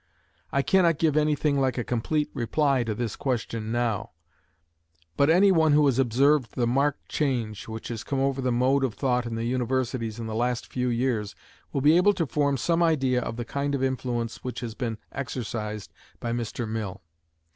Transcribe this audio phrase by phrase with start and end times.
[0.51, 4.09] I cannot give any thing like a complete reply to this question now;
[5.15, 8.83] but any one who has observed the marked change which has come over the mode
[8.83, 11.35] of thought in the universities in the last few years
[11.71, 14.97] will be able to form some idea of the kind of influence which has been
[15.11, 16.67] exercised by Mr.
[16.67, 17.03] Mill.